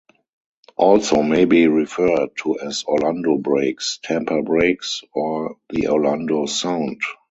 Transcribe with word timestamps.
Also 0.77 1.21
may 1.21 1.45
be 1.45 1.67
referred 1.67 2.29
to 2.41 2.57
as 2.59 2.83
Orlando 2.85 3.37
breaks, 3.37 3.99
Tampa 4.01 4.41
Breaks, 4.41 5.03
or 5.13 5.57
The 5.69 5.89
Orlando 5.89 6.47
Sound. 6.47 6.99